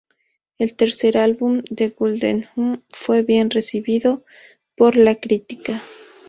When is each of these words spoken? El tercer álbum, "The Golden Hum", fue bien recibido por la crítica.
El 0.57 0.75
tercer 0.75 1.15
álbum, 1.15 1.61
"The 1.61 1.89
Golden 1.89 2.47
Hum", 2.55 2.81
fue 2.89 3.21
bien 3.21 3.51
recibido 3.51 4.25
por 4.75 4.95
la 4.95 5.13
crítica. 5.17 5.79